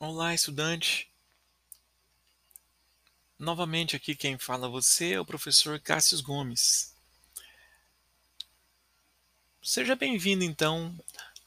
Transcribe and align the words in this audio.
Olá, 0.00 0.32
estudante. 0.32 1.10
Novamente 3.36 3.96
aqui 3.96 4.14
quem 4.14 4.38
fala 4.38 4.68
a 4.68 4.70
você 4.70 5.14
é 5.14 5.20
o 5.20 5.24
professor 5.24 5.80
Cássio 5.80 6.22
Gomes. 6.22 6.94
Seja 9.60 9.96
bem-vindo 9.96 10.44
então 10.44 10.96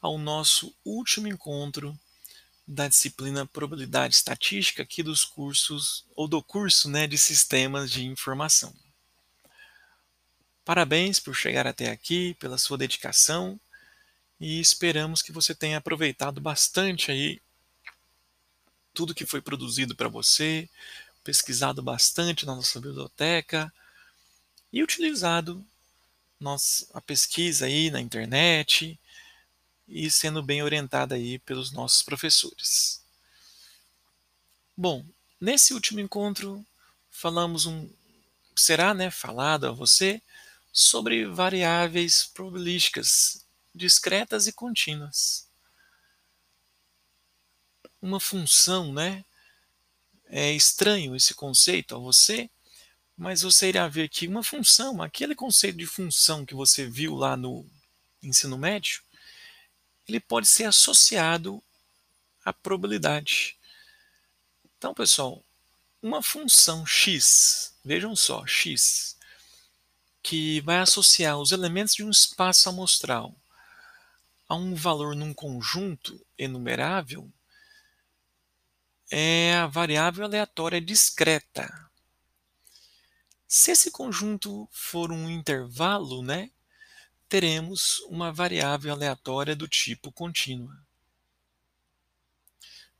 ao 0.02 0.18
nosso 0.18 0.76
último 0.84 1.28
encontro 1.28 1.98
da 2.68 2.88
disciplina 2.88 3.46
Probabilidade 3.46 4.16
Estatística 4.16 4.82
aqui 4.82 5.02
dos 5.02 5.24
cursos 5.24 6.04
ou 6.14 6.28
do 6.28 6.42
curso, 6.42 6.90
né, 6.90 7.06
de 7.06 7.16
Sistemas 7.16 7.90
de 7.90 8.04
Informação. 8.04 8.76
Parabéns 10.62 11.18
por 11.18 11.34
chegar 11.34 11.66
até 11.66 11.90
aqui, 11.90 12.34
pela 12.34 12.58
sua 12.58 12.76
dedicação 12.76 13.58
e 14.38 14.60
esperamos 14.60 15.22
que 15.22 15.32
você 15.32 15.54
tenha 15.54 15.78
aproveitado 15.78 16.38
bastante 16.38 17.10
aí 17.10 17.40
tudo 18.94 19.14
que 19.14 19.26
foi 19.26 19.40
produzido 19.40 19.94
para 19.94 20.08
você, 20.08 20.68
pesquisado 21.24 21.82
bastante 21.82 22.44
na 22.44 22.54
nossa 22.54 22.80
biblioteca 22.80 23.72
e 24.72 24.82
utilizado 24.82 25.64
nossa, 26.40 26.86
a 26.92 27.00
pesquisa 27.00 27.66
aí 27.66 27.90
na 27.90 28.00
internet 28.00 28.98
e 29.86 30.10
sendo 30.10 30.42
bem 30.42 30.62
orientada 30.62 31.14
aí 31.14 31.38
pelos 31.38 31.70
nossos 31.70 32.02
professores. 32.02 33.02
Bom, 34.76 35.04
nesse 35.40 35.72
último 35.72 36.00
encontro 36.00 36.64
falamos 37.10 37.66
um 37.66 37.88
será, 38.56 38.92
né, 38.92 39.10
falado 39.10 39.66
a 39.66 39.72
você 39.72 40.20
sobre 40.72 41.26
variáveis 41.26 42.24
probabilísticas 42.34 43.44
discretas 43.74 44.46
e 44.46 44.52
contínuas 44.52 45.51
uma 48.02 48.18
função, 48.18 48.92
né? 48.92 49.24
É 50.26 50.50
estranho 50.52 51.14
esse 51.14 51.34
conceito 51.34 51.94
a 51.94 51.98
você, 51.98 52.50
mas 53.16 53.42
você 53.42 53.68
irá 53.68 53.86
ver 53.86 54.08
que 54.08 54.26
uma 54.26 54.42
função, 54.42 55.00
aquele 55.00 55.34
conceito 55.34 55.78
de 55.78 55.86
função 55.86 56.44
que 56.44 56.54
você 56.54 56.86
viu 56.86 57.14
lá 57.14 57.36
no 57.36 57.64
ensino 58.22 58.58
médio, 58.58 59.02
ele 60.08 60.18
pode 60.18 60.48
ser 60.48 60.64
associado 60.64 61.62
à 62.44 62.52
probabilidade. 62.52 63.56
Então, 64.76 64.92
pessoal, 64.92 65.44
uma 66.02 66.22
função 66.22 66.84
x, 66.84 67.74
vejam 67.84 68.16
só, 68.16 68.44
x, 68.44 69.16
que 70.22 70.60
vai 70.62 70.78
associar 70.78 71.38
os 71.38 71.52
elementos 71.52 71.94
de 71.94 72.02
um 72.02 72.10
espaço 72.10 72.68
amostral 72.68 73.34
a 74.48 74.54
um 74.54 74.74
valor 74.74 75.14
num 75.14 75.32
conjunto 75.32 76.20
enumerável, 76.36 77.30
é 79.14 79.56
a 79.56 79.66
variável 79.66 80.24
aleatória 80.24 80.80
discreta. 80.80 81.70
Se 83.46 83.70
esse 83.70 83.90
conjunto 83.90 84.66
for 84.72 85.12
um 85.12 85.28
intervalo, 85.28 86.22
né, 86.22 86.50
teremos 87.28 87.98
uma 88.08 88.32
variável 88.32 88.90
aleatória 88.90 89.54
do 89.54 89.68
tipo 89.68 90.10
contínua. 90.10 90.74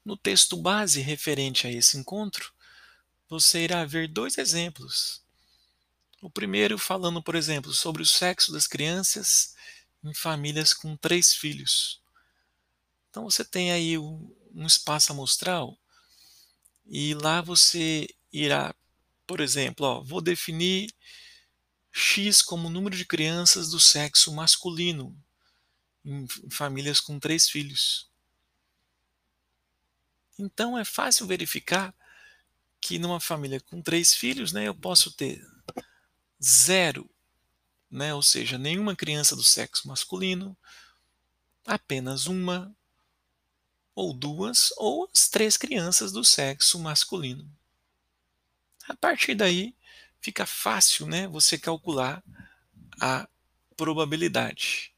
No 0.05 0.15
texto 0.15 0.55
base 0.55 1.01
referente 1.01 1.67
a 1.67 1.71
esse 1.71 1.97
encontro, 1.97 2.53
você 3.27 3.65
irá 3.65 3.83
ver 3.87 4.07
dois 4.07 4.37
exemplos. 4.37 5.23
O 6.21 6.29
primeiro 6.29 6.77
falando, 6.77 7.23
por 7.23 7.35
exemplo, 7.35 7.73
sobre 7.73 8.03
o 8.03 8.07
sexo 8.07 8.53
das 8.53 8.67
crianças 8.67 9.55
em 10.05 10.13
famílias 10.13 10.75
com 10.75 10.95
três 10.95 11.33
filhos. 11.33 12.03
Então 13.09 13.25
você 13.25 13.43
tem 13.43 13.73
aí 13.73 13.97
um 13.97 14.67
espaço 14.67 15.13
amostral 15.13 15.79
e 16.95 17.15
lá 17.15 17.41
você 17.41 18.07
irá, 18.31 18.75
por 19.27 19.41
exemplo, 19.41 19.87
ó, 19.87 20.03
vou 20.03 20.21
definir 20.21 20.95
X 21.91 22.43
como 22.43 22.69
número 22.69 22.95
de 22.95 23.07
crianças 23.07 23.71
do 23.71 23.81
sexo 23.81 24.31
masculino 24.31 25.19
em 26.05 26.27
famílias 26.51 27.01
com 27.01 27.19
três 27.19 27.49
filhos. 27.49 28.11
Então 30.39 30.77
é 30.77 30.85
fácil 30.85 31.27
verificar 31.27 31.95
que 32.79 32.99
numa 32.99 33.21
família 33.21 33.59
com 33.59 33.81
três 33.81 34.13
filhos, 34.13 34.53
né, 34.53 34.69
eu 34.69 34.75
posso 34.75 35.11
ter 35.13 35.43
zero, 36.45 37.09
né, 37.91 38.13
ou 38.13 38.23
seja, 38.23 38.59
nenhuma 38.59 38.95
criança 38.95 39.35
do 39.35 39.43
sexo 39.43 39.89
masculino, 39.89 40.55
apenas 41.65 42.27
uma 42.27 42.71
ou 43.95 44.13
duas, 44.13 44.73
ou 44.77 45.09
as 45.13 45.29
três 45.29 45.57
crianças 45.57 46.13
do 46.13 46.25
sexo 46.25 46.79
masculino. 46.79 47.51
A 48.89 48.97
partir 48.97 49.35
daí, 49.35 49.75
fica 50.21 50.47
fácil 50.47 51.07
né, 51.07 51.29
você 51.29 51.59
calcular 51.59 52.23
a 53.01 53.29
probabilidade. 53.77 54.93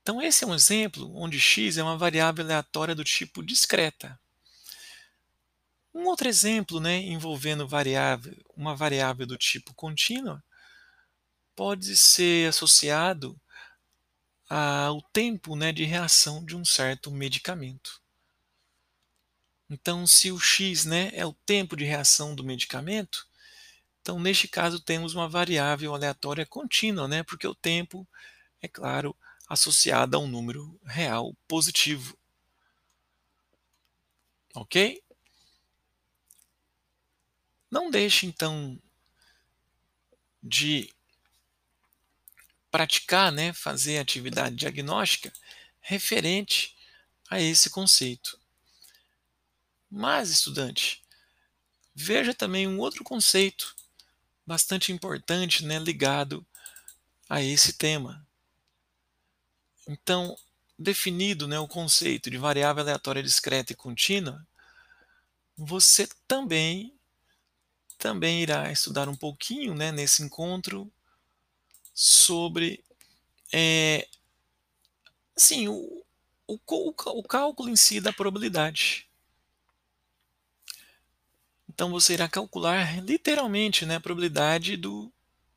Então, 0.00 0.20
esse 0.20 0.42
é 0.42 0.46
um 0.46 0.54
exemplo 0.54 1.14
onde 1.16 1.38
x 1.38 1.76
é 1.76 1.82
uma 1.82 1.96
variável 1.96 2.44
aleatória 2.44 2.94
do 2.94 3.04
tipo 3.04 3.42
discreta. 3.42 4.18
Um 5.94 6.06
outro 6.06 6.28
exemplo 6.28 6.80
né, 6.80 6.96
envolvendo 6.96 7.68
variável, 7.68 8.34
uma 8.56 8.74
variável 8.74 9.26
do 9.26 9.36
tipo 9.36 9.74
contínua 9.74 10.42
pode 11.54 11.96
ser 11.96 12.48
associado 12.48 13.38
o 14.50 15.02
tempo 15.12 15.56
né, 15.56 15.72
de 15.72 15.84
reação 15.84 16.44
de 16.44 16.56
um 16.56 16.64
certo 16.64 17.10
medicamento. 17.10 18.02
Então, 19.70 20.06
se 20.06 20.30
o 20.30 20.38
x 20.38 20.84
né, 20.84 21.10
é 21.14 21.24
o 21.24 21.32
tempo 21.32 21.74
de 21.74 21.84
reação 21.84 22.34
do 22.34 22.44
medicamento, 22.44 23.26
então 24.00 24.20
neste 24.20 24.46
caso 24.46 24.78
temos 24.78 25.14
uma 25.14 25.28
variável 25.28 25.94
aleatória 25.94 26.44
contínua, 26.44 27.08
né, 27.08 27.22
porque 27.22 27.46
o 27.46 27.54
tempo, 27.54 28.06
é 28.60 28.68
claro, 28.68 29.16
associado 29.48 30.16
a 30.16 30.20
um 30.20 30.26
número 30.26 30.78
real 30.84 31.34
positivo. 31.48 32.18
Ok? 34.54 35.02
Não 37.70 37.90
deixe 37.90 38.26
então 38.26 38.78
de 40.42 40.92
praticar, 42.72 43.30
né, 43.30 43.52
fazer 43.52 43.98
atividade 43.98 44.56
diagnóstica 44.56 45.30
referente 45.80 46.74
a 47.30 47.40
esse 47.40 47.68
conceito. 47.70 48.40
Mas, 49.90 50.30
estudante, 50.30 51.04
veja 51.94 52.32
também 52.32 52.66
um 52.66 52.80
outro 52.80 53.04
conceito 53.04 53.76
bastante 54.46 54.90
importante, 54.90 55.64
né, 55.66 55.78
ligado 55.78 56.44
a 57.28 57.42
esse 57.42 57.74
tema. 57.74 58.26
Então, 59.86 60.34
definido 60.78 61.46
né, 61.46 61.58
o 61.58 61.68
conceito 61.68 62.30
de 62.30 62.38
variável 62.38 62.82
aleatória 62.82 63.22
discreta 63.22 63.72
e 63.72 63.76
contínua, 63.76 64.46
você 65.56 66.08
também 66.26 66.94
também 67.98 68.42
irá 68.42 68.72
estudar 68.72 69.08
um 69.08 69.14
pouquinho 69.14 69.74
né, 69.74 69.92
nesse 69.92 70.24
encontro 70.24 70.92
sobre 71.94 72.82
é, 73.52 74.08
assim, 75.36 75.68
o, 75.68 76.04
o, 76.46 76.58
o, 76.66 77.22
cálculo 77.22 77.68
em 77.68 77.76
si 77.76 78.00
da 78.00 78.12
probabilidade. 78.12 79.08
Então 81.68 81.90
você 81.90 82.14
irá 82.14 82.28
calcular 82.28 83.02
literalmente 83.04 83.84
né, 83.84 83.96
a 83.96 84.00
probabilidade 84.00 84.76
do, 84.76 85.12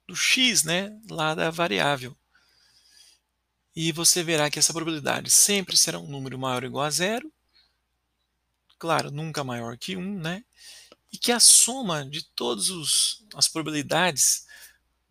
do 0.07 0.15
x 0.15 0.63
né, 0.63 0.97
lá 1.09 1.35
da 1.35 1.49
variável. 1.49 2.15
E 3.75 3.91
você 3.91 4.23
verá 4.23 4.49
que 4.49 4.57
essa 4.57 4.71
probabilidade 4.73 5.29
sempre 5.29 5.75
será 5.75 5.99
um 5.99 6.07
número 6.07 6.39
maior 6.39 6.63
ou 6.63 6.69
igual 6.69 6.85
a 6.85 6.89
zero. 6.89 7.31
Claro, 8.79 9.11
nunca 9.11 9.43
maior 9.43 9.77
que 9.77 9.97
1, 9.97 10.19
né? 10.19 10.43
E 11.11 11.17
que 11.17 11.31
a 11.31 11.39
soma 11.39 12.05
de 12.05 12.23
todas 12.23 12.69
as 13.35 13.47
probabilidades 13.47 14.45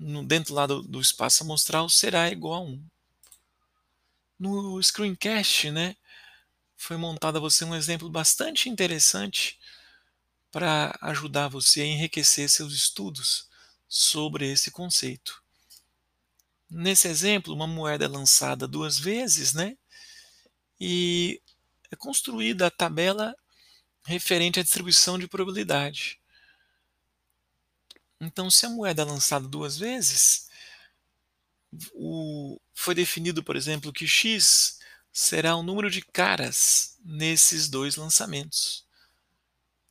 no, 0.04 0.24
dentro 0.24 0.54
lá 0.54 0.66
do, 0.66 0.82
do 0.82 1.00
espaço 1.00 1.42
amostral 1.42 1.88
será 1.88 2.30
igual 2.30 2.62
a 2.62 2.66
1. 2.66 2.84
No 4.38 4.82
screencast, 4.82 5.70
né, 5.70 5.96
foi 6.76 6.96
montado 6.96 7.36
a 7.38 7.40
você 7.40 7.64
um 7.64 7.74
exemplo 7.74 8.10
bastante 8.10 8.68
interessante 8.68 9.58
para 10.50 10.96
ajudar 11.00 11.48
você 11.48 11.80
a 11.80 11.86
enriquecer 11.86 12.48
seus 12.48 12.74
estudos 12.74 13.48
sobre 13.88 14.50
esse 14.50 14.70
conceito. 14.70 15.42
Nesse 16.70 17.08
exemplo, 17.08 17.54
uma 17.54 17.66
moeda 17.66 18.04
é 18.04 18.08
lançada 18.08 18.66
duas 18.68 18.98
vezes, 18.98 19.54
né? 19.54 19.76
E 20.80 21.40
é 21.90 21.96
construída 21.96 22.66
a 22.66 22.70
tabela 22.70 23.34
referente 24.04 24.60
à 24.60 24.62
distribuição 24.62 25.18
de 25.18 25.28
probabilidade. 25.28 26.20
Então, 28.20 28.50
se 28.50 28.66
a 28.66 28.70
moeda 28.70 29.02
é 29.02 29.04
lançada 29.04 29.46
duas 29.48 29.76
vezes, 29.76 30.48
o, 31.92 32.60
foi 32.74 32.94
definido, 32.94 33.42
por 33.42 33.56
exemplo, 33.56 33.92
que 33.92 34.06
x 34.06 34.78
será 35.12 35.56
o 35.56 35.62
número 35.62 35.90
de 35.90 36.02
caras 36.02 36.98
nesses 37.04 37.68
dois 37.68 37.96
lançamentos. 37.96 38.84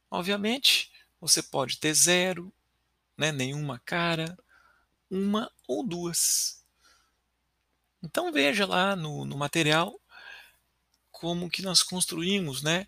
Obviamente, 0.10 0.92
você 1.20 1.42
pode 1.42 1.78
ter 1.78 1.94
zero, 1.94 2.54
né, 3.18 3.32
nenhuma 3.32 3.80
cara, 3.80 4.38
uma 5.10 5.52
ou 5.68 5.86
duas. 5.86 6.64
Então 8.02 8.32
veja 8.32 8.66
lá 8.66 8.96
no, 8.96 9.26
no 9.26 9.38
material 9.38 10.00
como 11.12 11.50
que 11.50 11.62
nós 11.62 11.82
construímos 11.82 12.62
né, 12.62 12.86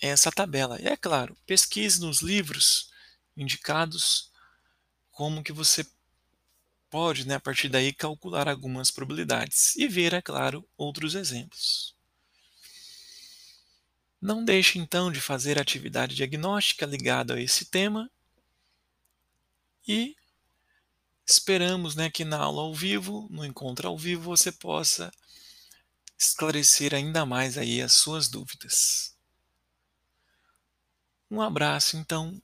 essa 0.00 0.32
tabela. 0.32 0.80
E 0.80 0.86
é 0.86 0.96
claro, 0.96 1.36
pesquise 1.44 2.00
nos 2.00 2.22
livros 2.22 2.90
indicados 3.36 4.32
como 5.16 5.42
que 5.42 5.50
você 5.50 5.82
pode, 6.90 7.26
né, 7.26 7.36
a 7.36 7.40
partir 7.40 7.70
daí, 7.70 7.90
calcular 7.90 8.46
algumas 8.50 8.90
probabilidades 8.90 9.74
e 9.76 9.88
ver, 9.88 10.12
é 10.12 10.20
claro, 10.20 10.68
outros 10.76 11.14
exemplos. 11.14 11.96
Não 14.20 14.44
deixe 14.44 14.78
então 14.78 15.10
de 15.10 15.18
fazer 15.18 15.58
atividade 15.58 16.14
diagnóstica 16.14 16.84
ligada 16.84 17.32
a 17.32 17.40
esse 17.40 17.64
tema 17.64 18.10
e 19.88 20.14
esperamos 21.26 21.96
né, 21.96 22.10
que 22.10 22.22
na 22.22 22.36
aula 22.36 22.60
ao 22.60 22.74
vivo, 22.74 23.26
no 23.30 23.42
encontro 23.42 23.88
ao 23.88 23.96
vivo, 23.96 24.24
você 24.24 24.52
possa 24.52 25.10
esclarecer 26.18 26.94
ainda 26.94 27.24
mais 27.24 27.56
aí 27.56 27.80
as 27.80 27.94
suas 27.94 28.28
dúvidas. 28.28 29.16
Um 31.30 31.40
abraço 31.40 31.96
então, 31.96 32.38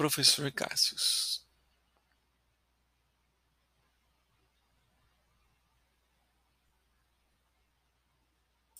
professor 0.00 0.50
Cássius. 0.50 1.49